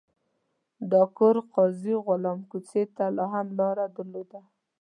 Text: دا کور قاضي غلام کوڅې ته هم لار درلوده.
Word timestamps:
دا 0.91 1.03
کور 1.17 1.35
قاضي 1.53 1.93
غلام 2.05 2.39
کوڅې 2.49 2.81
ته 2.95 3.05
هم 3.33 3.47
لار 3.57 3.77
درلوده. 3.95 4.41